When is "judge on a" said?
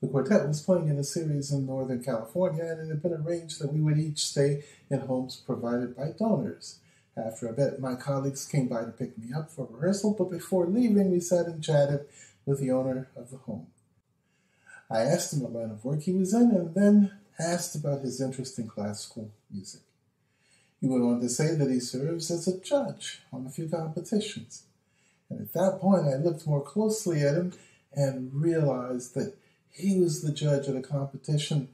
22.60-23.50